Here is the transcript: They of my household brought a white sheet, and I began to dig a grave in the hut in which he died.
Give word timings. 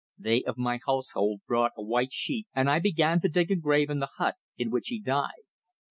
They 0.17 0.41
of 0.45 0.57
my 0.57 0.79
household 0.83 1.41
brought 1.47 1.73
a 1.77 1.83
white 1.83 2.11
sheet, 2.11 2.47
and 2.55 2.67
I 2.71 2.79
began 2.79 3.19
to 3.19 3.29
dig 3.29 3.51
a 3.51 3.55
grave 3.55 3.91
in 3.91 3.99
the 3.99 4.09
hut 4.15 4.33
in 4.57 4.71
which 4.71 4.87
he 4.87 4.99
died. 4.99 5.43